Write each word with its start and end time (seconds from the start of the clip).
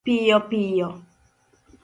piyo 0.05 0.37
piyo 0.49 0.87